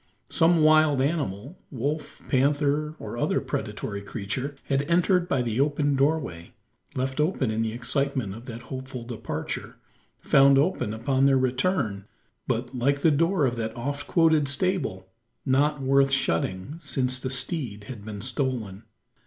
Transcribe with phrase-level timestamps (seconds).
[0.29, 6.55] Some wild animal wolf, panther, or other predatory creature had entered by the open doorway,
[6.95, 9.75] left open in the excitement of that hopeful departure
[10.19, 12.05] found open upon their return
[12.47, 15.07] but, like the door of that oft quoted stable,
[15.45, 18.81] not worth shutting, since the steed had been stolen.